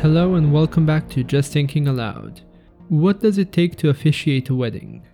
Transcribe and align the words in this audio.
Hello 0.00 0.36
and 0.36 0.50
welcome 0.50 0.86
back 0.86 1.10
to 1.10 1.22
Just 1.22 1.52
Thinking 1.52 1.86
Aloud. 1.86 2.40
What 2.88 3.20
does 3.20 3.36
it 3.36 3.52
take 3.52 3.76
to 3.76 3.90
officiate 3.90 4.48
a 4.48 4.54
wedding? 4.54 5.06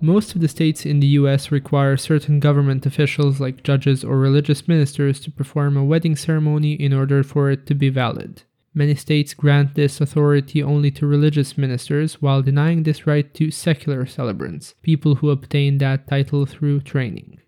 Most 0.00 0.34
of 0.34 0.40
the 0.40 0.48
states 0.48 0.84
in 0.84 0.98
the 0.98 1.06
US 1.18 1.52
require 1.52 1.96
certain 1.96 2.40
government 2.40 2.84
officials 2.84 3.38
like 3.38 3.62
judges 3.62 4.02
or 4.02 4.18
religious 4.18 4.66
ministers 4.66 5.20
to 5.20 5.30
perform 5.30 5.76
a 5.76 5.84
wedding 5.84 6.16
ceremony 6.16 6.72
in 6.72 6.92
order 6.92 7.22
for 7.22 7.52
it 7.52 7.66
to 7.68 7.74
be 7.76 7.88
valid. 7.88 8.42
Many 8.74 8.96
states 8.96 9.32
grant 9.32 9.76
this 9.76 10.00
authority 10.00 10.60
only 10.60 10.90
to 10.90 11.06
religious 11.06 11.56
ministers 11.56 12.20
while 12.20 12.42
denying 12.42 12.82
this 12.82 13.06
right 13.06 13.32
to 13.34 13.52
secular 13.52 14.06
celebrants, 14.06 14.74
people 14.82 15.14
who 15.14 15.30
obtain 15.30 15.78
that 15.78 16.08
title 16.08 16.46
through 16.46 16.80
training. 16.80 17.38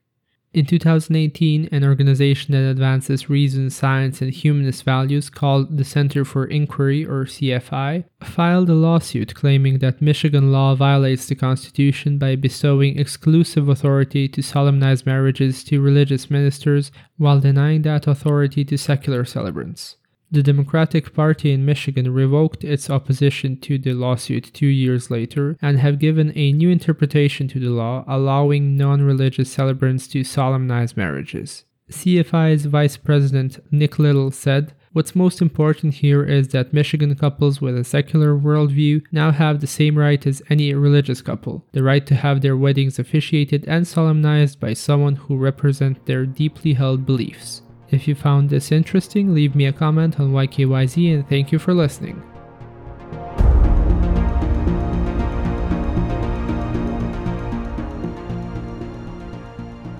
In 0.55 0.67
2018, 0.67 1.69
an 1.73 1.83
organization 1.83 2.53
that 2.53 2.71
advances 2.71 3.29
reason, 3.29 3.71
science, 3.71 4.23
and 4.23 4.33
humanist 4.33 4.85
values 4.85 5.29
called 5.29 5.77
the 5.77 5.83
Center 5.83 6.25
for 6.25 6.47
Inquiry, 6.47 7.05
or 7.05 7.25
CFI, 7.25 8.05
filed 8.23 8.71
a 8.71 8.75
lawsuit 8.75 9.35
claiming 9.35 9.79
that 9.81 10.01
Michigan 10.01 10.53
law 10.53 10.77
violates 10.77 11.27
the 11.27 11.35
Constitution 11.35 12.19
by 12.19 12.37
bestowing 12.37 12.97
exclusive 12.97 13.69
authority 13.69 14.29
to 14.29 14.43
solemnize 14.43 15.05
marriages 15.05 15.65
to 15.65 15.81
religious 15.81 16.31
ministers 16.31 16.93
while 17.17 17.41
denying 17.41 17.83
that 17.83 18.07
authority 18.07 18.65
to 18.65 18.79
secular 18.79 19.25
celebrants. 19.25 19.97
The 20.35 20.43
Democratic 20.43 21.15
Party 21.15 21.53
in 21.53 21.65
Michigan 21.65 22.13
revoked 22.13 22.65
its 22.65 22.91
opposition 22.91 23.57
to 23.61 23.79
the 23.79 23.93
lawsuit 23.93 24.51
two 24.53 24.67
years 24.67 25.09
later 25.09 25.57
and 25.63 25.79
have 25.79 26.01
given 26.01 26.33
a 26.35 26.51
new 26.51 26.71
interpretation 26.71 27.47
to 27.47 27.61
the 27.61 27.71
law, 27.71 28.05
allowing 28.09 28.77
non 28.77 29.03
religious 29.03 29.49
celebrants 29.49 30.09
to 30.09 30.25
solemnize 30.25 30.97
marriages. 30.97 31.67
CFI's 31.89 32.65
Vice 32.65 32.97
President 32.97 33.61
Nick 33.71 34.01
Little 34.01 34.33
said, 34.33 34.73
What's 34.93 35.15
most 35.15 35.41
important 35.41 35.95
here 35.95 36.25
is 36.25 36.49
that 36.49 36.73
Michigan 36.73 37.15
couples 37.15 37.61
with 37.61 37.79
a 37.79 37.85
secular 37.85 38.37
worldview 38.37 39.03
now 39.13 39.31
have 39.31 39.61
the 39.61 39.69
same 39.69 39.97
right 39.97 40.27
as 40.27 40.43
any 40.51 40.75
religious 40.75 41.23
couple 41.23 41.65
the 41.71 41.85
right 41.85 42.05
to 42.07 42.17
have 42.17 42.41
their 42.41 42.57
weddings 42.57 42.99
officiated 42.99 43.65
and 43.69 43.87
solemnized 43.87 44.59
by 44.59 44.73
someone 44.73 45.15
who 45.15 45.37
represents 45.37 46.01
their 46.07 46.27
deeply 46.27 46.73
held 46.73 47.07
beliefs. 47.07 47.63
If 47.91 48.09
you 48.09 48.15
found 48.15 48.51
this 48.51 48.73
interesting, 48.73 49.35
leave 49.35 49.55
me 49.55 49.67
a 49.67 49.73
comment 49.73 50.19
on 50.19 50.33
YKYZ 50.33 51.15
and 51.15 51.29
thank 51.29 51.53
you 51.53 51.59
for 51.59 51.75
listening. 51.75 52.23